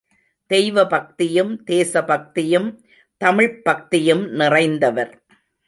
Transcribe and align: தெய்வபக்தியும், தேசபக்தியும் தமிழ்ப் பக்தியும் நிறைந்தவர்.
தெய்வபக்தியும், 0.53 1.63
தேசபக்தியும் 1.63 2.85
தமிழ்ப் 3.17 3.63
பக்தியும் 3.63 4.27
நிறைந்தவர். 4.31 5.11